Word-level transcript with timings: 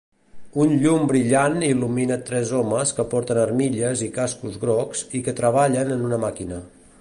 Un 0.61 0.71
llum 0.83 1.03
brillant 1.09 1.59
il·lumina 1.67 2.17
tres 2.29 2.53
homes 2.61 2.93
que 3.01 3.05
porten 3.11 3.41
armilles 3.43 4.03
i 4.09 4.11
cascos 4.19 4.57
grocs, 4.65 5.05
i 5.21 5.23
que 5.29 5.37
treballen 5.43 5.95
en 5.99 6.03
una 6.11 6.21
màquina. 6.27 6.61